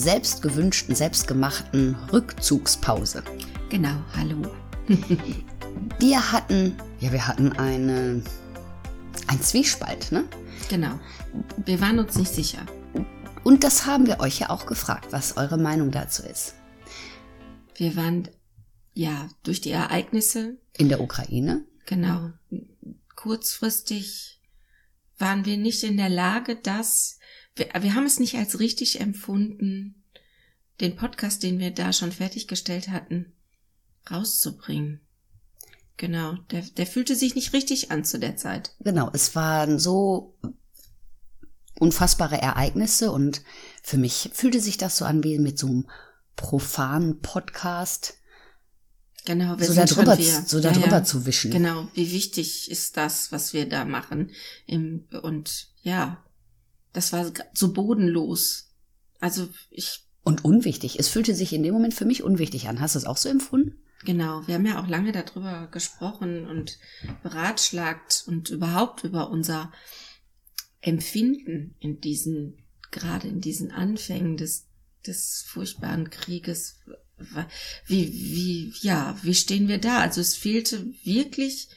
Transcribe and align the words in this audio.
selbstgewünschten, 0.00 0.94
selbstgemachten 0.94 1.96
Rückzugspause. 2.12 3.22
Genau, 3.68 3.96
hallo. 4.16 4.42
wir 5.98 6.32
hatten, 6.32 6.76
ja, 7.00 7.12
wir 7.12 7.26
hatten 7.26 7.52
eine, 7.52 8.22
ein 9.26 9.40
Zwiespalt, 9.40 10.12
ne? 10.12 10.24
Genau. 10.68 10.98
Wir 11.64 11.80
waren 11.80 11.98
uns 11.98 12.16
nicht 12.16 12.32
sicher. 12.32 12.64
Und 13.44 13.64
das 13.64 13.86
haben 13.86 14.06
wir 14.06 14.20
euch 14.20 14.40
ja 14.40 14.50
auch 14.50 14.66
gefragt, 14.66 15.08
was 15.10 15.36
eure 15.36 15.58
Meinung 15.58 15.90
dazu 15.90 16.22
ist. 16.24 16.54
Wir 17.76 17.94
waren, 17.96 18.28
ja, 18.94 19.28
durch 19.42 19.60
die 19.60 19.70
Ereignisse. 19.70 20.56
In 20.76 20.88
der 20.88 21.00
Ukraine. 21.00 21.64
Genau. 21.86 22.32
Kurzfristig 23.14 24.40
waren 25.18 25.44
wir 25.44 25.56
nicht 25.56 25.84
in 25.84 25.96
der 25.96 26.08
Lage, 26.08 26.56
das, 26.56 27.18
wir, 27.56 27.68
wir 27.80 27.94
haben 27.94 28.06
es 28.06 28.20
nicht 28.20 28.36
als 28.36 28.60
richtig 28.60 29.00
empfunden, 29.00 30.02
den 30.80 30.96
Podcast, 30.96 31.42
den 31.42 31.58
wir 31.58 31.70
da 31.70 31.92
schon 31.92 32.12
fertiggestellt 32.12 32.88
hatten, 32.88 33.32
rauszubringen. 34.10 35.00
Genau, 35.96 36.34
der, 36.50 36.62
der 36.62 36.86
fühlte 36.86 37.16
sich 37.16 37.34
nicht 37.34 37.54
richtig 37.54 37.90
an 37.90 38.04
zu 38.04 38.18
der 38.18 38.36
Zeit. 38.36 38.74
Genau, 38.80 39.10
es 39.14 39.34
waren 39.34 39.78
so 39.78 40.36
unfassbare 41.78 42.40
Ereignisse 42.40 43.10
und 43.10 43.42
für 43.82 43.96
mich 43.96 44.30
fühlte 44.32 44.60
sich 44.60 44.76
das 44.76 44.98
so 44.98 45.06
an 45.06 45.24
wie 45.24 45.38
mit 45.38 45.58
so 45.58 45.66
einem 45.66 45.88
profanen 46.36 47.20
Podcast 47.20 48.14
Genau, 49.26 49.58
wir 49.58 49.66
so 49.66 49.72
sind 49.72 49.90
darüber, 49.90 50.16
wir. 50.16 50.44
so 50.46 50.60
darüber 50.60 50.86
ja, 50.86 50.92
ja. 50.98 51.04
zu 51.04 51.26
wischen. 51.26 51.50
Genau, 51.50 51.88
wie 51.94 52.12
wichtig 52.12 52.70
ist 52.70 52.96
das, 52.96 53.32
was 53.32 53.52
wir 53.52 53.68
da 53.68 53.84
machen? 53.84 54.30
Im, 54.66 55.08
und 55.20 55.66
ja, 55.82 56.24
das 56.96 57.12
war 57.12 57.30
so 57.52 57.72
bodenlos. 57.72 58.72
Also 59.20 59.48
ich. 59.70 60.04
Und 60.22 60.44
unwichtig. 60.44 60.98
Es 60.98 61.08
fühlte 61.08 61.34
sich 61.34 61.52
in 61.52 61.62
dem 61.62 61.72
Moment 61.72 61.94
für 61.94 62.04
mich 62.04 62.22
unwichtig 62.24 62.68
an. 62.68 62.80
Hast 62.80 62.96
du 62.96 62.98
es 62.98 63.04
auch 63.04 63.16
so 63.16 63.28
empfunden? 63.28 63.78
Genau, 64.04 64.46
wir 64.46 64.56
haben 64.56 64.66
ja 64.66 64.82
auch 64.82 64.88
lange 64.88 65.12
darüber 65.12 65.68
gesprochen 65.68 66.46
und 66.46 66.78
beratschlagt 67.22 68.24
und 68.26 68.50
überhaupt 68.50 69.04
über 69.04 69.30
unser 69.30 69.72
Empfinden 70.80 71.76
in 71.78 72.00
diesen, 72.00 72.58
gerade 72.90 73.28
in 73.28 73.40
diesen 73.40 73.70
Anfängen 73.70 74.36
des, 74.36 74.66
des 75.06 75.44
furchtbaren 75.46 76.10
Krieges 76.10 76.80
wie, 77.86 78.12
wie, 78.12 78.72
ja, 78.80 79.16
wie 79.22 79.34
stehen 79.34 79.68
wir 79.68 79.78
da? 79.78 80.00
Also 80.00 80.20
es 80.20 80.34
fehlte 80.34 80.86
wirklich 81.02 81.68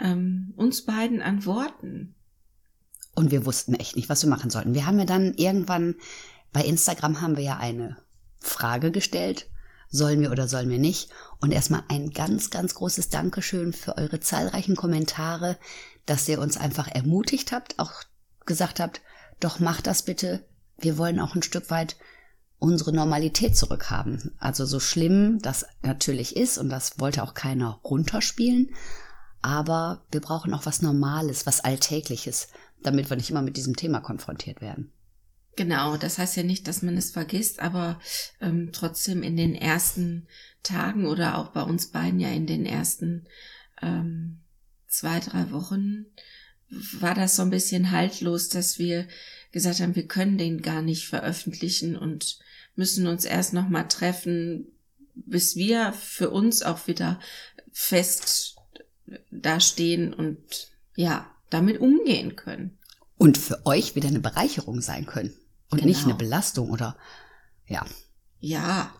ähm, 0.00 0.52
uns 0.56 0.82
beiden 0.84 1.20
an 1.20 1.44
Worten. 1.44 2.14
Und 3.18 3.32
wir 3.32 3.44
wussten 3.44 3.74
echt 3.74 3.96
nicht, 3.96 4.08
was 4.08 4.22
wir 4.22 4.30
machen 4.30 4.48
sollten. 4.48 4.74
Wir 4.74 4.86
haben 4.86 5.00
ja 5.00 5.04
dann 5.04 5.34
irgendwann, 5.34 5.96
bei 6.52 6.62
Instagram 6.62 7.20
haben 7.20 7.36
wir 7.36 7.42
ja 7.42 7.56
eine 7.56 7.96
Frage 8.38 8.92
gestellt. 8.92 9.50
Sollen 9.90 10.20
wir 10.20 10.30
oder 10.30 10.46
sollen 10.46 10.70
wir 10.70 10.78
nicht? 10.78 11.10
Und 11.40 11.50
erstmal 11.50 11.82
ein 11.88 12.10
ganz, 12.10 12.50
ganz 12.50 12.76
großes 12.76 13.08
Dankeschön 13.08 13.72
für 13.72 13.98
eure 13.98 14.20
zahlreichen 14.20 14.76
Kommentare, 14.76 15.58
dass 16.06 16.28
ihr 16.28 16.38
uns 16.38 16.56
einfach 16.56 16.86
ermutigt 16.86 17.50
habt, 17.50 17.80
auch 17.80 17.90
gesagt 18.46 18.78
habt, 18.78 19.00
doch 19.40 19.58
macht 19.58 19.88
das 19.88 20.04
bitte. 20.04 20.44
Wir 20.78 20.96
wollen 20.96 21.18
auch 21.18 21.34
ein 21.34 21.42
Stück 21.42 21.72
weit 21.72 21.96
unsere 22.60 22.92
Normalität 22.92 23.56
zurückhaben. 23.56 24.36
Also 24.38 24.64
so 24.64 24.78
schlimm 24.78 25.40
das 25.42 25.66
natürlich 25.82 26.36
ist 26.36 26.56
und 26.56 26.68
das 26.68 27.00
wollte 27.00 27.24
auch 27.24 27.34
keiner 27.34 27.80
runterspielen, 27.82 28.70
aber 29.42 30.02
wir 30.10 30.20
brauchen 30.20 30.54
auch 30.54 30.66
was 30.66 30.82
Normales, 30.82 31.46
was 31.46 31.60
Alltägliches, 31.60 32.48
damit 32.82 33.10
wir 33.10 33.16
nicht 33.16 33.30
immer 33.30 33.42
mit 33.42 33.56
diesem 33.56 33.76
Thema 33.76 34.00
konfrontiert 34.00 34.60
werden. 34.60 34.92
Genau, 35.56 35.96
das 35.96 36.18
heißt 36.18 36.36
ja 36.36 36.44
nicht, 36.44 36.68
dass 36.68 36.82
man 36.82 36.96
es 36.96 37.10
vergisst, 37.10 37.60
aber 37.60 38.00
ähm, 38.40 38.70
trotzdem 38.72 39.24
in 39.24 39.36
den 39.36 39.56
ersten 39.56 40.28
Tagen 40.62 41.06
oder 41.06 41.36
auch 41.36 41.48
bei 41.48 41.62
uns 41.62 41.88
beiden 41.88 42.20
ja 42.20 42.28
in 42.28 42.46
den 42.46 42.64
ersten 42.64 43.26
ähm, 43.82 44.38
zwei, 44.86 45.18
drei 45.18 45.50
Wochen 45.50 46.06
war 47.00 47.14
das 47.14 47.34
so 47.34 47.42
ein 47.42 47.50
bisschen 47.50 47.90
haltlos, 47.90 48.48
dass 48.50 48.78
wir 48.78 49.08
gesagt 49.52 49.80
haben, 49.80 49.96
wir 49.96 50.06
können 50.06 50.38
den 50.38 50.62
gar 50.62 50.82
nicht 50.82 51.08
veröffentlichen 51.08 51.96
und 51.96 52.38
müssen 52.76 53.06
uns 53.06 53.24
erst 53.24 53.52
noch 53.52 53.68
mal 53.68 53.84
treffen, 53.84 54.66
bis 55.14 55.56
wir 55.56 55.92
für 55.92 56.30
uns 56.30 56.62
auch 56.62 56.86
wieder 56.86 57.18
fest 57.72 58.56
dastehen 59.30 60.12
und 60.12 60.38
ja, 60.94 61.34
damit 61.50 61.80
umgehen 61.80 62.36
können. 62.36 62.78
Und 63.16 63.38
für 63.38 63.66
euch 63.66 63.96
wieder 63.96 64.08
eine 64.08 64.20
Bereicherung 64.20 64.80
sein 64.80 65.06
können 65.06 65.34
und 65.70 65.78
genau. 65.78 65.88
nicht 65.88 66.04
eine 66.04 66.14
Belastung 66.14 66.70
oder 66.70 66.96
ja. 67.66 67.84
Ja. 68.38 68.94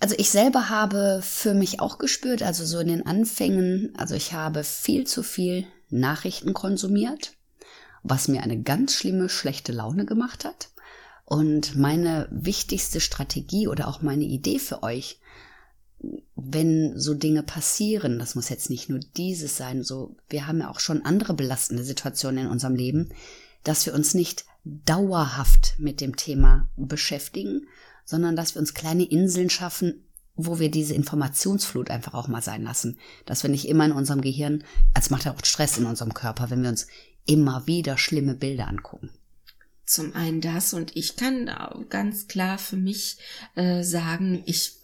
Also 0.00 0.14
ich 0.18 0.30
selber 0.30 0.70
habe 0.70 1.20
für 1.22 1.54
mich 1.54 1.80
auch 1.80 1.98
gespürt, 1.98 2.42
also 2.42 2.64
so 2.64 2.78
in 2.78 2.88
den 2.88 3.06
Anfängen, 3.06 3.92
also 3.96 4.14
ich 4.14 4.32
habe 4.32 4.64
viel 4.64 5.06
zu 5.06 5.22
viel 5.22 5.66
Nachrichten 5.90 6.54
konsumiert 6.54 7.36
was 8.04 8.28
mir 8.28 8.42
eine 8.42 8.62
ganz 8.62 8.94
schlimme, 8.94 9.28
schlechte 9.28 9.72
Laune 9.72 10.04
gemacht 10.04 10.44
hat. 10.44 10.68
Und 11.24 11.74
meine 11.74 12.28
wichtigste 12.30 13.00
Strategie 13.00 13.66
oder 13.66 13.88
auch 13.88 14.02
meine 14.02 14.24
Idee 14.24 14.58
für 14.58 14.82
euch, 14.82 15.18
wenn 16.36 16.98
so 16.98 17.14
Dinge 17.14 17.42
passieren, 17.42 18.18
das 18.18 18.34
muss 18.34 18.48
jetzt 18.48 18.70
nicht 18.70 18.88
nur 18.88 19.00
dieses 19.16 19.56
sein, 19.56 19.82
so, 19.82 20.16
wir 20.28 20.46
haben 20.46 20.60
ja 20.60 20.70
auch 20.70 20.80
schon 20.80 21.02
andere 21.02 21.34
belastende 21.34 21.84
Situationen 21.84 22.46
in 22.46 22.50
unserem 22.50 22.74
Leben, 22.74 23.10
dass 23.62 23.86
wir 23.86 23.94
uns 23.94 24.14
nicht 24.14 24.44
dauerhaft 24.64 25.74
mit 25.78 26.00
dem 26.00 26.16
Thema 26.16 26.68
beschäftigen, 26.76 27.66
sondern 28.04 28.36
dass 28.36 28.54
wir 28.54 28.60
uns 28.60 28.74
kleine 28.74 29.04
Inseln 29.04 29.50
schaffen, 29.50 30.04
wo 30.36 30.58
wir 30.58 30.70
diese 30.70 30.94
Informationsflut 30.94 31.90
einfach 31.90 32.14
auch 32.14 32.28
mal 32.28 32.42
sein 32.42 32.62
lassen. 32.62 32.98
Dass 33.24 33.42
wir 33.42 33.50
nicht 33.50 33.68
immer 33.68 33.86
in 33.86 33.92
unserem 33.92 34.20
Gehirn, 34.20 34.64
als 34.92 35.10
macht 35.10 35.24
ja 35.24 35.34
auch 35.34 35.44
Stress 35.44 35.78
in 35.78 35.86
unserem 35.86 36.12
Körper, 36.12 36.50
wenn 36.50 36.62
wir 36.62 36.70
uns 36.70 36.86
immer 37.26 37.66
wieder 37.66 37.96
schlimme 37.96 38.34
Bilder 38.34 38.68
angucken. 38.68 39.10
Zum 39.86 40.14
einen 40.14 40.40
das 40.40 40.74
und 40.74 40.96
ich 40.96 41.16
kann 41.16 41.50
ganz 41.90 42.26
klar 42.26 42.58
für 42.58 42.76
mich 42.76 43.18
äh, 43.54 43.82
sagen, 43.82 44.42
ich 44.46 44.80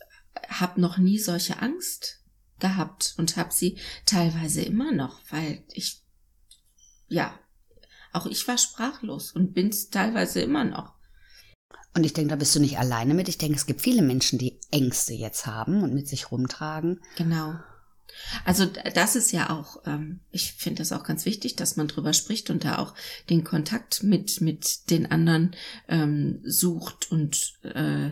habe 0.49 0.81
noch 0.81 0.99
nie 0.99 1.19
solche 1.19 1.61
Angst 1.61 2.23
gehabt 2.59 3.15
und 3.17 3.37
habe 3.37 3.53
sie 3.53 3.79
teilweise 4.07 4.63
immer 4.63 4.93
noch, 4.93 5.21
weil 5.31 5.65
ich 5.73 6.03
ja 7.09 7.39
auch 8.13 8.27
ich 8.27 8.47
war 8.49 8.59
sprachlos 8.59 9.33
und 9.33 9.55
bin 9.55 9.69
es 9.69 9.91
teilweise 9.91 10.41
immer 10.41 10.65
noch. 10.65 10.95
Und 11.95 12.05
ich 12.05 12.13
denke, 12.13 12.31
da 12.31 12.37
bist 12.37 12.55
du 12.55 12.61
nicht 12.61 12.79
alleine 12.79 13.15
mit. 13.15 13.29
Ich 13.29 13.39
denke, 13.39 13.57
es 13.57 13.67
gibt 13.67 13.81
viele 13.81 14.03
Menschen, 14.03 14.39
die 14.39 14.61
Ängste 14.71 15.13
jetzt 15.13 15.47
haben 15.47 15.83
und 15.83 15.93
mit 15.93 16.07
sich 16.07 16.31
rumtragen. 16.31 17.01
Genau. 17.17 17.55
Also 18.45 18.67
das 18.67 19.17
ist 19.17 19.33
ja 19.33 19.51
auch, 19.51 19.83
ähm, 19.87 20.21
ich 20.31 20.53
finde 20.53 20.79
das 20.79 20.93
auch 20.93 21.05
ganz 21.05 21.25
wichtig, 21.25 21.57
dass 21.57 21.77
man 21.77 21.89
drüber 21.89 22.13
spricht 22.13 22.51
und 22.51 22.65
da 22.65 22.79
auch 22.79 22.95
den 23.29 23.45
Kontakt 23.45 24.03
mit 24.03 24.41
mit 24.41 24.91
den 24.91 25.11
anderen 25.11 25.55
ähm, 25.89 26.41
sucht 26.45 27.11
und 27.11 27.55
äh, 27.63 28.11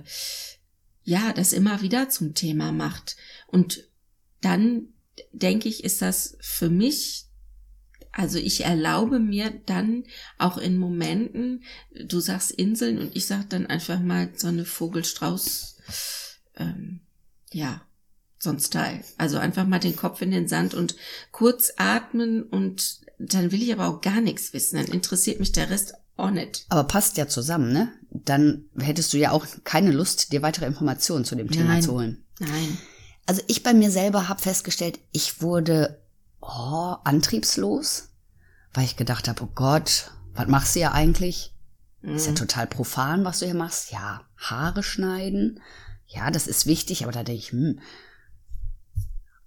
ja, 1.09 1.33
das 1.33 1.55
immer 1.55 1.81
wieder 1.81 2.11
zum 2.11 2.35
Thema 2.35 2.71
macht. 2.71 3.17
Und 3.47 3.89
dann 4.43 4.89
denke 5.33 5.67
ich, 5.67 5.83
ist 5.83 6.03
das 6.03 6.37
für 6.41 6.69
mich 6.69 7.25
also 8.11 8.39
ich 8.39 8.65
erlaube 8.65 9.21
mir 9.21 9.51
dann 9.67 10.03
auch 10.39 10.59
in 10.59 10.77
Momenten, 10.77 11.63
du 11.95 12.19
sagst 12.19 12.51
Inseln 12.51 12.99
und 12.99 13.15
ich 13.15 13.27
sag 13.27 13.49
dann 13.51 13.67
einfach 13.67 14.01
mal 14.01 14.31
so 14.35 14.49
eine 14.49 14.65
Vogelstrauß, 14.65 15.77
ähm, 16.57 17.01
ja, 17.53 17.83
sonst 18.39 18.73
Teil. 18.73 19.05
Also 19.19 19.39
einfach 19.39 19.67
mal 19.67 19.79
den 19.79 19.95
Kopf 19.95 20.21
in 20.21 20.33
den 20.33 20.49
Sand 20.49 20.75
und 20.75 20.97
kurz 21.31 21.75
atmen 21.77 22.43
und 22.43 23.03
dann 23.19 23.53
will 23.53 23.63
ich 23.63 23.73
aber 23.73 23.87
auch 23.87 24.01
gar 24.01 24.21
nichts 24.21 24.53
wissen. 24.53 24.77
Dann 24.77 24.93
interessiert 24.93 25.39
mich 25.39 25.53
der 25.53 25.71
Rest 25.71 25.95
auch 26.19 26.31
nicht. 26.31 26.67
Aber 26.69 26.85
passt 26.85 27.17
ja 27.17 27.29
zusammen, 27.29 27.73
ne? 27.73 27.93
Dann 28.11 28.65
hättest 28.79 29.13
du 29.13 29.19
ja 29.19 29.31
auch 29.31 29.47
keine 29.65 29.93
Lust, 29.93 30.33
dir 30.33 30.43
weitere 30.43 30.67
Informationen 30.67 31.25
zu 31.25 31.37
dem 31.37 31.51
Thema 31.51 31.75
Nein. 31.75 31.83
zu 31.83 31.93
holen. 31.93 32.25
Nein. 32.39 32.79
Also 33.27 33.43
ich 33.47 33.63
bei 33.63 33.75
mir 33.75 33.91
selber 33.91 34.29
habe 34.29 34.41
festgestellt, 34.41 34.99
ich 35.13 35.43
wurde 35.43 36.03
oh, 36.41 36.97
antriebslos, 37.05 38.09
weil 38.73 38.85
ich 38.85 38.97
gedacht 38.97 39.29
habe, 39.29 39.43
oh 39.43 39.49
Gott, 39.55 40.11
was 40.35 40.49
machst 40.49 40.75
du 40.75 40.81
ja 40.81 40.93
eigentlich? 40.93 41.55
Mhm. 42.01 42.15
Ist 42.15 42.27
ja 42.27 42.33
total 42.33 42.67
profan, 42.67 43.25
was 43.25 43.41
du 43.41 43.47
hier 43.47 43.55
machst. 43.55 43.91
Ja, 43.91 44.23
Haare 44.37 44.83
schneiden. 44.83 45.61
Ja, 46.07 46.31
das 46.31 46.47
ist 46.47 46.67
wichtig, 46.67 47.03
aber 47.03 47.13
da 47.13 47.23
denke 47.23 47.41
ich, 47.41 47.53
hm, 47.53 47.81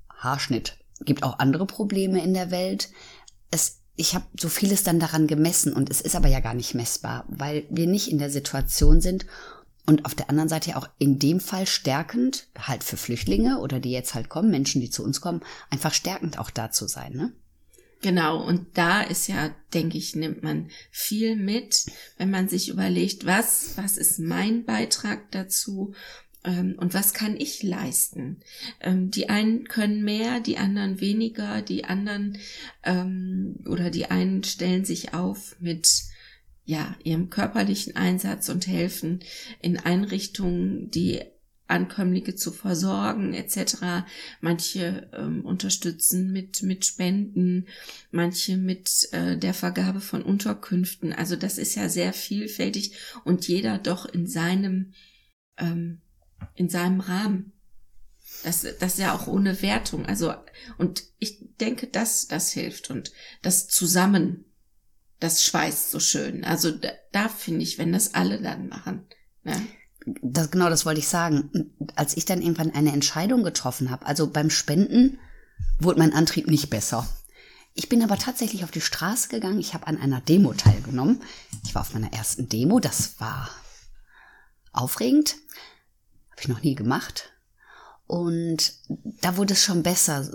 Haarschnitt. 0.09 0.77
Gibt 1.03 1.23
auch 1.23 1.39
andere 1.39 1.65
Probleme 1.65 2.23
in 2.23 2.35
der 2.35 2.51
Welt. 2.51 2.89
Es, 3.49 3.80
ich 3.95 4.15
habe 4.15 4.25
so 4.39 4.49
vieles 4.49 4.83
dann 4.83 4.99
daran 4.99 5.27
gemessen 5.27 5.73
und 5.73 5.89
es 5.89 6.01
ist 6.01 6.15
aber 6.15 6.27
ja 6.27 6.39
gar 6.39 6.53
nicht 6.53 6.73
messbar, 6.73 7.25
weil 7.27 7.65
wir 7.69 7.87
nicht 7.87 8.09
in 8.09 8.19
der 8.19 8.29
Situation 8.29 9.01
sind 9.01 9.25
und 9.85 10.05
auf 10.05 10.15
der 10.15 10.29
anderen 10.29 10.49
Seite 10.49 10.77
auch 10.77 10.89
in 10.97 11.19
dem 11.19 11.39
Fall 11.39 11.67
stärkend, 11.67 12.47
halt 12.57 12.83
für 12.83 12.97
Flüchtlinge 12.97 13.59
oder 13.59 13.79
die 13.79 13.91
jetzt 13.91 14.13
halt 14.13 14.29
kommen, 14.29 14.49
Menschen, 14.51 14.81
die 14.81 14.89
zu 14.89 15.03
uns 15.03 15.21
kommen, 15.21 15.41
einfach 15.69 15.93
stärkend 15.93 16.39
auch 16.39 16.49
da 16.49 16.71
zu 16.71 16.87
sein, 16.87 17.13
ne? 17.13 17.33
Genau, 18.01 18.43
und 18.43 18.65
da 18.73 19.01
ist 19.01 19.27
ja, 19.27 19.53
denke 19.75 19.97
ich, 19.99 20.15
nimmt 20.15 20.41
man 20.41 20.71
viel 20.89 21.35
mit, 21.35 21.85
wenn 22.17 22.31
man 22.31 22.49
sich 22.49 22.69
überlegt, 22.69 23.27
was, 23.27 23.73
was 23.75 23.97
ist 23.97 24.17
mein 24.17 24.65
Beitrag 24.65 25.29
dazu 25.31 25.93
und 26.77 26.93
was 26.93 27.13
kann 27.13 27.35
ich 27.37 27.61
leisten. 27.61 28.37
Ähm, 28.79 29.11
die 29.11 29.29
einen 29.29 29.67
können 29.67 30.03
mehr, 30.03 30.39
die 30.39 30.57
anderen 30.57 30.99
weniger, 30.99 31.61
die 31.61 31.85
anderen 31.85 32.37
ähm, 32.83 33.57
oder 33.67 33.89
die 33.89 34.05
einen 34.05 34.43
stellen 34.43 34.85
sich 34.85 35.13
auf 35.13 35.55
mit 35.59 36.03
ja, 36.65 36.95
ihrem 37.03 37.29
körperlichen 37.29 37.95
Einsatz 37.95 38.49
und 38.49 38.67
helfen 38.67 39.19
in 39.61 39.77
Einrichtungen, 39.77 40.89
die 40.89 41.21
Ankömmlinge 41.67 42.35
zu 42.35 42.51
versorgen 42.51 43.33
etc. 43.33 44.05
Manche 44.41 45.09
ähm, 45.13 45.45
unterstützen 45.45 46.31
mit 46.31 46.63
mit 46.63 46.85
Spenden, 46.85 47.67
manche 48.11 48.57
mit 48.57 49.09
äh, 49.13 49.37
der 49.37 49.53
Vergabe 49.53 50.01
von 50.01 50.21
Unterkünften. 50.21 51.13
Also 51.13 51.35
das 51.35 51.57
ist 51.57 51.75
ja 51.75 51.87
sehr 51.87 52.13
vielfältig 52.13 52.93
und 53.23 53.47
jeder 53.47 53.77
doch 53.77 54.05
in 54.05 54.27
seinem 54.27 54.93
ähm, 55.57 56.01
in 56.55 56.69
seinem 56.69 56.99
Rahmen. 56.99 57.53
Das, 58.43 58.65
das 58.79 58.93
ist 58.93 58.99
ja 58.99 59.13
auch 59.13 59.27
ohne 59.27 59.61
Wertung. 59.61 60.05
Also 60.05 60.33
und 60.77 61.03
ich 61.19 61.39
denke, 61.59 61.87
dass 61.87 62.27
das 62.27 62.51
hilft 62.51 62.89
und 62.89 63.11
das 63.41 63.67
zusammen, 63.67 64.45
das 65.19 65.43
schweißt 65.43 65.91
so 65.91 65.99
schön. 65.99 66.43
Also 66.43 66.71
da, 66.71 66.89
da 67.11 67.29
finde 67.29 67.61
ich, 67.61 67.77
wenn 67.77 67.91
das 67.91 68.13
alle 68.13 68.41
dann 68.41 68.67
machen. 68.67 69.05
Ne? 69.43 69.55
das, 70.05 70.51
genau 70.51 70.69
das 70.69 70.85
wollte 70.85 70.99
ich 70.99 71.07
sagen. 71.07 71.71
Als 71.95 72.17
ich 72.17 72.25
dann 72.25 72.41
irgendwann 72.41 72.71
eine 72.71 72.91
Entscheidung 72.91 73.43
getroffen 73.43 73.89
habe, 73.89 74.05
also 74.05 74.29
beim 74.29 74.49
Spenden 74.49 75.19
wurde 75.79 75.99
mein 75.99 76.13
Antrieb 76.13 76.47
nicht 76.47 76.69
besser. 76.69 77.07
Ich 77.73 77.87
bin 77.87 78.03
aber 78.03 78.17
tatsächlich 78.17 78.63
auf 78.63 78.71
die 78.71 78.81
Straße 78.81 79.29
gegangen. 79.29 79.59
Ich 79.59 79.73
habe 79.73 79.87
an 79.87 79.97
einer 79.97 80.21
Demo 80.21 80.53
teilgenommen. 80.53 81.21
Ich 81.63 81.73
war 81.73 81.81
auf 81.81 81.93
meiner 81.93 82.11
ersten 82.11 82.49
Demo. 82.49 82.79
Das 82.79 83.19
war 83.19 83.49
aufregend. 84.73 85.35
Ich 86.41 86.47
noch 86.47 86.61
nie 86.61 86.75
gemacht. 86.75 87.31
Und 88.07 88.73
da 89.21 89.37
wurde 89.37 89.53
es 89.53 89.63
schon 89.63 89.83
besser. 89.83 90.27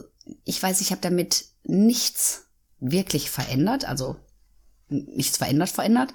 Ich 0.45 0.63
weiß, 0.63 0.81
ich 0.81 0.91
habe 0.93 1.01
damit 1.03 1.47
nichts 1.65 2.47
wirklich 2.81 3.31
verändert. 3.31 3.85
Also 3.85 4.17
nichts 4.89 5.37
verändert, 5.37 5.69
verändert 5.69 6.15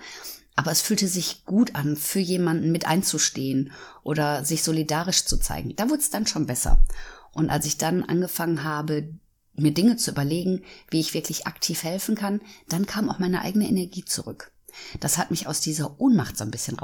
aber 0.56 0.72
es 0.72 0.82
fühlte 0.82 1.08
sich 1.08 1.46
gut 1.46 1.76
an, 1.76 1.96
für 1.96 2.20
jemanden 2.20 2.72
mit 2.72 2.86
einzustehen 2.86 3.72
oder 4.04 4.44
sich 4.46 4.64
solidarisch 4.64 5.26
zu 5.26 5.38
zeigen. 5.38 5.76
Da 5.76 5.90
wurde 5.90 6.02
es 6.02 6.10
dann 6.10 6.28
schon 6.28 6.46
besser. 6.46 6.86
Und 7.34 7.50
als 7.50 7.66
ich 7.66 7.78
dann 7.78 8.04
angefangen 8.04 8.64
habe, 8.64 9.10
mir 9.54 9.74
Dinge 9.74 9.96
zu 9.98 10.12
überlegen, 10.12 10.64
wie 10.90 11.00
ich 11.00 11.14
wirklich 11.14 11.48
aktiv 11.48 11.84
helfen 11.84 12.16
kann, 12.16 12.42
dann 12.68 12.86
kam 12.86 13.10
auch 13.10 13.20
meine 13.20 13.42
eigene 13.42 13.68
Energie 13.68 14.06
zurück. 14.06 14.52
Das 15.00 15.18
hat 15.18 15.32
mich 15.32 15.48
aus 15.48 15.62
dieser 15.62 16.00
Ohnmacht 16.00 16.38
so 16.38 16.44
ein 16.44 16.52
bisschen 16.52 16.80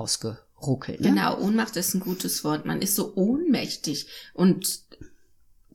rausgeruckelt. 0.57 1.01
Ne? 1.01 1.09
Genau, 1.09 1.39
Ohnmacht 1.39 1.75
ist 1.75 1.93
ein 1.93 1.99
gutes 1.99 2.43
Wort. 2.43 2.65
Man 2.65 2.81
ist 2.81 2.95
so 2.95 3.15
ohnmächtig 3.15 4.07
und 4.33 4.81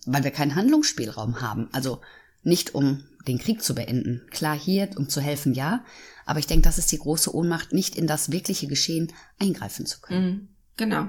weil 0.05 0.25
wir 0.25 0.31
keinen 0.31 0.55
Handlungsspielraum 0.55 1.40
haben. 1.40 1.69
Also 1.73 2.00
nicht 2.43 2.75
um 2.75 3.05
den 3.29 3.38
Krieg 3.38 3.62
zu 3.62 3.75
beenden. 3.75 4.23
Klar 4.31 4.58
hier, 4.58 4.90
um 4.96 5.08
zu 5.08 5.20
helfen, 5.20 5.55
ja. 5.55 5.84
Aber 6.26 6.40
ich 6.40 6.46
denke, 6.46 6.64
das 6.64 6.79
ist 6.79 6.90
die 6.90 6.99
große 6.99 7.34
Ohnmacht, 7.34 7.73
nicht 7.73 7.94
in 7.96 8.06
das 8.06 8.32
wirkliche 8.32 8.67
Geschehen 8.67 9.12
eingreifen 9.38 9.87
zu 9.87 10.00
können. 10.00 10.26
Mhm, 10.26 10.49
genau. 10.76 11.06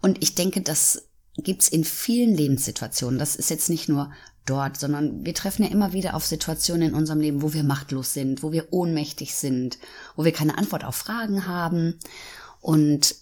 Und 0.00 0.22
ich 0.22 0.34
denke, 0.36 0.60
das 0.62 1.08
gibt's 1.36 1.68
in 1.68 1.84
vielen 1.84 2.34
Lebenssituationen. 2.34 3.18
Das 3.18 3.34
ist 3.34 3.50
jetzt 3.50 3.70
nicht 3.70 3.88
nur 3.88 4.12
dort, 4.46 4.78
sondern 4.78 5.24
wir 5.24 5.34
treffen 5.34 5.64
ja 5.64 5.70
immer 5.70 5.92
wieder 5.92 6.14
auf 6.14 6.26
Situationen 6.26 6.90
in 6.90 6.94
unserem 6.94 7.20
Leben, 7.20 7.42
wo 7.42 7.52
wir 7.52 7.64
machtlos 7.64 8.12
sind, 8.12 8.42
wo 8.42 8.52
wir 8.52 8.72
ohnmächtig 8.72 9.34
sind, 9.34 9.78
wo 10.16 10.24
wir 10.24 10.32
keine 10.32 10.58
Antwort 10.58 10.84
auf 10.84 10.96
Fragen 10.96 11.46
haben 11.46 11.98
und 12.60 13.16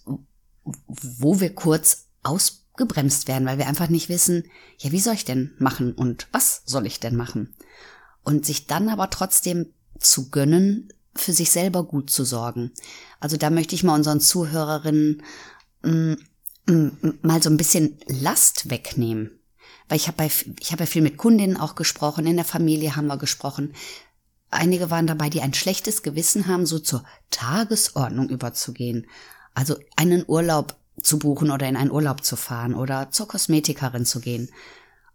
wo 0.65 1.39
wir 1.39 1.53
kurz 1.53 2.07
ausgebremst 2.23 3.27
werden, 3.27 3.47
weil 3.47 3.57
wir 3.57 3.67
einfach 3.67 3.89
nicht 3.89 4.09
wissen, 4.09 4.43
ja, 4.77 4.91
wie 4.91 4.99
soll 4.99 5.15
ich 5.15 5.25
denn 5.25 5.51
machen 5.57 5.93
und 5.93 6.27
was 6.31 6.61
soll 6.65 6.85
ich 6.85 6.99
denn 6.99 7.15
machen? 7.15 7.55
Und 8.23 8.45
sich 8.45 8.67
dann 8.67 8.89
aber 8.89 9.09
trotzdem 9.09 9.67
zu 9.99 10.29
gönnen, 10.29 10.93
für 11.15 11.33
sich 11.33 11.51
selber 11.51 11.83
gut 11.83 12.09
zu 12.09 12.23
sorgen. 12.23 12.71
Also 13.19 13.37
da 13.37 13.49
möchte 13.49 13.75
ich 13.75 13.83
mal 13.83 13.95
unseren 13.95 14.21
Zuhörerinnen 14.21 15.23
mm, 15.83 16.13
mm, 16.67 16.89
mal 17.21 17.41
so 17.41 17.49
ein 17.49 17.57
bisschen 17.57 17.97
Last 18.07 18.69
wegnehmen. 18.69 19.31
Weil 19.87 19.97
ich 19.97 20.07
habe 20.07 20.17
bei, 20.17 20.31
ich 20.59 20.71
habe 20.71 20.83
ja 20.83 20.87
viel 20.87 21.01
mit 21.01 21.17
Kundinnen 21.17 21.57
auch 21.57 21.75
gesprochen, 21.75 22.27
in 22.27 22.35
der 22.35 22.45
Familie 22.45 22.95
haben 22.95 23.07
wir 23.07 23.17
gesprochen. 23.17 23.73
Einige 24.51 24.89
waren 24.89 25.07
dabei, 25.07 25.29
die 25.29 25.41
ein 25.41 25.53
schlechtes 25.53 26.01
Gewissen 26.01 26.47
haben, 26.47 26.65
so 26.65 26.79
zur 26.79 27.03
Tagesordnung 27.29 28.29
überzugehen. 28.29 29.07
Also 29.53 29.77
einen 29.95 30.23
Urlaub 30.27 30.75
zu 31.01 31.19
buchen 31.19 31.51
oder 31.51 31.67
in 31.67 31.77
einen 31.77 31.91
Urlaub 31.91 32.23
zu 32.23 32.35
fahren 32.35 32.73
oder 32.73 33.11
zur 33.11 33.27
Kosmetikerin 33.27 34.05
zu 34.05 34.19
gehen. 34.19 34.49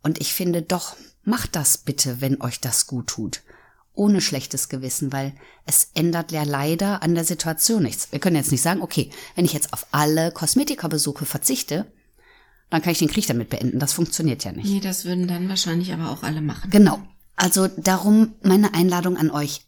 Und 0.03 0.21
ich 0.21 0.33
finde 0.33 0.63
doch, 0.63 0.97
macht 1.25 1.57
das 1.57 1.79
bitte, 1.79 2.21
wenn 2.21 2.41
euch 2.41 2.61
das 2.61 2.87
gut 2.87 3.09
tut 3.09 3.43
ohne 3.95 4.21
schlechtes 4.21 4.69
Gewissen, 4.69 5.13
weil 5.13 5.33
es 5.67 5.91
ändert 5.95 6.33
ja 6.33 6.43
leider 6.43 7.03
an 7.03 7.15
der 7.15 7.25
Situation 7.25 7.83
nichts. 7.83 8.11
Wir 8.11 8.19
können 8.19 8.37
jetzt 8.37 8.51
nicht 8.51 8.63
sagen, 8.63 8.83
okay, 8.83 9.11
wenn 9.37 9.45
ich 9.45 9.53
jetzt 9.53 9.73
auf 9.73 9.87
alle 9.93 10.33
Kosmetikerbesuche 10.33 11.25
verzichte, 11.25 11.87
dann 12.71 12.83
kann 12.83 12.93
ich 12.93 12.99
den 12.99 13.09
Krieg 13.09 13.27
damit 13.27 13.51
beenden. 13.51 13.79
Das 13.79 13.93
funktioniert 13.93 14.45
ja 14.45 14.53
nicht. 14.53 14.69
Nee, 14.69 14.81
das 14.81 15.05
würden 15.05 15.29
dann 15.29 15.49
wahrscheinlich 15.49 15.93
aber 15.93 16.11
auch 16.11 16.23
alle 16.23 16.41
machen. 16.41 16.71
Genau. 16.71 17.01
Also 17.37 17.69
darum 17.69 18.35
meine 18.43 18.75
Einladung 18.75 19.17
an 19.17 19.31
euch. 19.31 19.63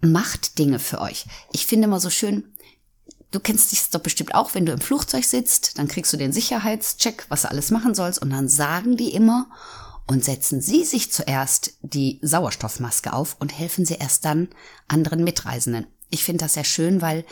Macht 0.00 0.58
Dinge 0.58 0.78
für 0.78 1.00
euch. 1.00 1.26
Ich 1.52 1.66
finde 1.66 1.88
immer 1.88 2.00
so 2.00 2.10
schön, 2.10 2.44
du 3.30 3.40
kennst 3.40 3.72
dich 3.72 3.88
doch 3.90 4.00
bestimmt 4.00 4.34
auch, 4.34 4.54
wenn 4.54 4.66
du 4.66 4.72
im 4.72 4.80
Flugzeug 4.80 5.24
sitzt, 5.24 5.78
dann 5.78 5.88
kriegst 5.88 6.12
du 6.12 6.16
den 6.16 6.32
Sicherheitscheck, 6.32 7.26
was 7.28 7.42
du 7.42 7.50
alles 7.50 7.70
machen 7.70 7.94
sollst, 7.94 8.20
und 8.20 8.30
dann 8.30 8.48
sagen 8.48 8.96
die 8.96 9.12
immer, 9.12 9.48
und 10.06 10.24
setzen 10.24 10.60
Sie 10.60 10.84
sich 10.84 11.10
zuerst 11.10 11.78
die 11.82 12.20
Sauerstoffmaske 12.22 13.12
auf 13.12 13.36
und 13.40 13.56
helfen 13.56 13.84
Sie 13.84 13.94
erst 13.94 14.24
dann 14.24 14.48
anderen 14.86 15.24
Mitreisenden. 15.24 15.86
Ich 16.10 16.22
finde 16.22 16.44
das 16.44 16.54
sehr 16.54 16.64
schön, 16.64 17.02
weil 17.02 17.24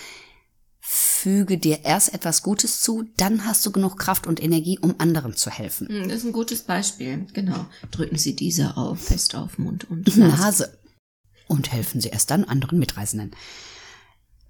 füge 1.25 1.57
dir 1.57 1.87
erst 1.87 2.13
etwas 2.13 2.43
Gutes 2.43 2.83
zu, 2.83 3.05
dann 3.17 3.47
hast 3.47 3.65
du 3.65 3.73
genug 3.73 3.99
Kraft 3.99 4.27
und 4.27 4.43
Energie, 4.43 4.79
um 4.79 4.97
anderen 4.99 5.35
zu 5.35 5.49
helfen. 5.49 5.89
Hm, 5.89 6.11
das 6.11 6.19
ist 6.19 6.25
ein 6.25 6.33
gutes 6.33 6.65
Beispiel, 6.65 7.27
genau. 7.33 7.65
Drücken 7.91 8.19
Sie 8.19 8.37
diese 8.37 8.77
auf, 8.77 9.01
fest 9.01 9.35
auf 9.35 9.57
Mund 9.57 9.91
und 9.91 10.07
Nase. 10.19 10.37
Nase. 10.37 10.79
Und 11.49 11.73
helfen 11.73 12.03
Sie 12.03 12.11
erst 12.11 12.31
dann 12.31 12.45
anderen 12.45 12.79
Mitreisenden. 12.79 13.35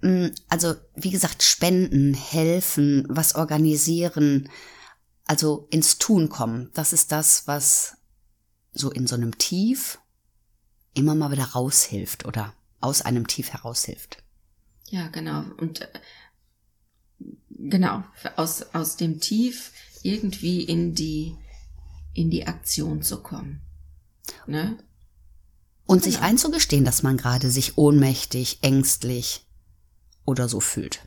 Hm, 0.01 0.31
also, 0.49 0.75
wie 0.95 1.11
gesagt, 1.11 1.43
spenden, 1.43 2.13
helfen, 2.13 3.05
was 3.07 3.35
organisieren, 3.35 4.49
also 5.27 5.69
ins 5.71 5.97
Tun 5.97 6.27
kommen. 6.27 6.71
Das 6.73 6.91
ist 6.91 7.13
das, 7.13 7.47
was 7.47 7.95
so 8.73 8.91
in 8.91 9.07
so 9.07 9.15
einem 9.15 9.37
Tief 9.37 9.97
immer 10.93 11.15
mal 11.15 11.31
wieder 11.31 11.45
raushilft 11.45 12.25
oder 12.25 12.53
aus 12.81 13.01
einem 13.01 13.27
Tief 13.27 13.53
heraushilft. 13.53 14.21
Ja, 14.89 15.07
genau. 15.07 15.45
Und 15.57 15.79
äh, 15.81 15.87
genau, 17.69 18.03
aus, 18.35 18.63
aus 18.73 18.97
dem 18.97 19.19
Tief 19.19 19.71
irgendwie 20.03 20.63
in 20.63 20.93
die, 20.93 21.35
in 22.13 22.29
die 22.29 22.47
Aktion 22.47 23.01
zu 23.01 23.21
kommen. 23.21 23.61
Ne? 24.47 24.77
Und 25.85 26.03
genau. 26.03 26.11
sich 26.11 26.21
einzugestehen, 26.21 26.85
dass 26.85 27.03
man 27.03 27.17
gerade 27.17 27.49
sich 27.49 27.77
ohnmächtig, 27.77 28.59
ängstlich 28.61 29.45
oder 30.25 30.49
so 30.49 30.59
fühlt. 30.59 31.01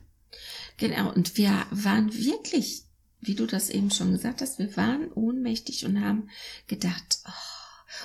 Genau, 0.76 1.12
und 1.12 1.36
wir 1.36 1.66
waren 1.70 2.12
wirklich, 2.14 2.84
wie 3.20 3.34
du 3.34 3.46
das 3.46 3.68
eben 3.68 3.90
schon 3.90 4.12
gesagt 4.12 4.40
hast, 4.40 4.60
wir 4.60 4.76
waren 4.76 5.10
ohnmächtig 5.12 5.84
und 5.84 6.00
haben 6.00 6.30
gedacht, 6.68 7.18
oh, 7.26 7.47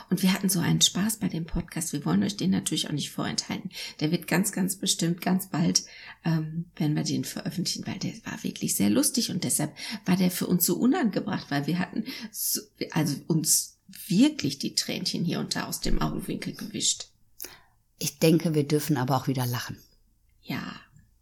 und 0.09 0.21
wir 0.23 0.33
hatten 0.33 0.49
so 0.49 0.59
einen 0.59 0.81
Spaß 0.81 1.17
bei 1.17 1.27
dem 1.27 1.45
Podcast. 1.45 1.93
Wir 1.93 2.05
wollen 2.05 2.23
euch 2.23 2.37
den 2.37 2.51
natürlich 2.51 2.87
auch 2.87 2.93
nicht 2.93 3.11
vorenthalten. 3.11 3.71
Der 3.99 4.11
wird 4.11 4.27
ganz, 4.27 4.51
ganz 4.51 4.75
bestimmt 4.75 5.21
ganz 5.21 5.47
bald, 5.49 5.83
ähm, 6.23 6.65
werden 6.75 6.95
wir 6.95 7.03
den 7.03 7.25
veröffentlichen, 7.25 7.85
weil 7.87 7.99
der 7.99 8.13
war 8.25 8.43
wirklich 8.43 8.75
sehr 8.75 8.89
lustig 8.89 9.31
und 9.31 9.43
deshalb 9.43 9.75
war 10.05 10.15
der 10.15 10.31
für 10.31 10.47
uns 10.47 10.65
so 10.65 10.75
unangebracht, 10.77 11.47
weil 11.49 11.67
wir 11.67 11.79
hatten 11.79 12.05
so, 12.31 12.61
also 12.91 13.15
uns 13.27 13.77
wirklich 14.07 14.59
die 14.59 14.75
Tränchen 14.75 15.25
hier 15.25 15.39
und 15.39 15.55
da 15.55 15.65
aus 15.65 15.81
dem 15.81 16.01
Augenwinkel 16.01 16.53
gewischt. 16.53 17.07
Ich 17.99 18.19
denke, 18.19 18.53
wir 18.53 18.67
dürfen 18.67 18.97
aber 18.97 19.15
auch 19.15 19.27
wieder 19.27 19.45
lachen. 19.45 19.77
Ja, 20.41 20.75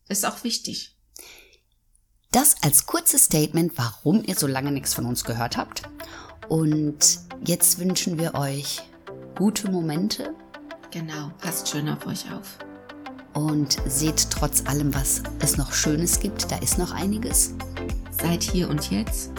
Ist 0.08 0.26
auch 0.26 0.44
wichtig. 0.44 0.96
Das 2.32 2.64
als 2.64 2.86
kurzes 2.86 3.26
Statement, 3.26 3.74
warum 3.78 4.24
ihr 4.24 4.36
so 4.36 4.48
lange 4.48 4.72
nichts 4.72 4.94
von 4.94 5.06
uns 5.06 5.24
gehört 5.24 5.58
habt. 5.58 5.84
Und 6.52 7.22
jetzt 7.46 7.80
wünschen 7.80 8.20
wir 8.20 8.36
euch 8.36 8.82
gute 9.38 9.72
Momente. 9.72 10.34
Genau, 10.92 11.32
passt 11.40 11.70
schön 11.70 11.88
auf 11.88 12.06
euch 12.06 12.26
auf. 12.30 12.58
Und 13.34 13.78
seht 13.88 14.30
trotz 14.30 14.66
allem, 14.66 14.94
was 14.94 15.24
es 15.40 15.56
noch 15.56 15.72
Schönes 15.72 16.20
gibt. 16.20 16.52
Da 16.52 16.58
ist 16.58 16.78
noch 16.78 16.92
einiges. 16.92 17.54
Seid 18.22 18.44
hier 18.44 18.70
und 18.70 18.92
jetzt. 18.92 19.32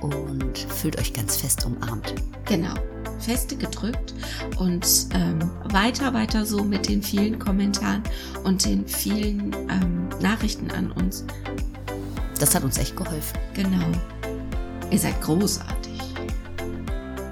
Und 0.00 0.56
fühlt 0.56 0.98
euch 0.98 1.12
ganz 1.12 1.36
fest 1.36 1.66
umarmt. 1.66 2.14
Genau, 2.46 2.72
feste 3.18 3.54
gedrückt 3.54 4.14
und 4.58 4.86
ähm, 5.12 5.50
weiter, 5.64 6.14
weiter 6.14 6.46
so 6.46 6.64
mit 6.64 6.88
den 6.88 7.02
vielen 7.02 7.38
Kommentaren 7.38 8.02
und 8.44 8.64
den 8.64 8.88
vielen 8.88 9.52
ähm, 9.52 10.08
Nachrichten 10.22 10.70
an 10.70 10.90
uns. 10.90 11.26
Das 12.40 12.54
hat 12.54 12.64
uns 12.64 12.78
echt 12.78 12.96
geholfen. 12.96 13.38
Genau. 13.52 13.92
Ihr 14.90 14.98
seid 14.98 15.20
großartig. 15.20 15.77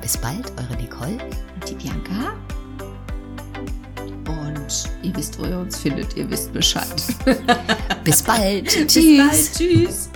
Bis 0.06 0.16
bald, 0.18 0.52
eure 0.56 0.80
Nicole. 0.80 1.18
Und 1.54 1.68
die 1.68 1.74
Bianca. 1.74 2.36
Und 4.28 4.84
ihr 5.02 5.16
wisst, 5.16 5.36
wo 5.36 5.46
ihr 5.46 5.58
uns 5.58 5.80
findet. 5.80 6.16
Ihr 6.16 6.30
wisst 6.30 6.52
Bescheid. 6.52 6.86
Bis 8.04 8.22
bald. 8.22 8.68
Tschüss. 8.86 8.94
Bis 8.94 9.18
bald. 9.18 9.52
Tschüss. 9.54 10.10